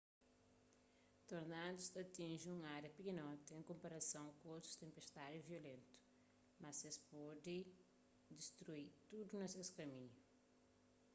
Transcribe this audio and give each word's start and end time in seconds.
tornadus 1.31 1.87
ta 1.93 1.99
atinji 2.05 2.47
un 2.57 2.63
ária 2.75 2.95
pikinoti 2.97 3.49
en 3.57 3.67
konparason 3.69 4.27
ku 4.39 4.45
otus 4.57 4.79
tenpestadi 4.81 5.37
violentu 5.49 5.93
mas 6.61 6.77
es 6.89 6.97
pode 7.09 7.57
destrui 8.37 8.85
tudu 9.09 9.33
na 9.37 9.47
ses 9.53 9.69
kaminhu 9.77 10.15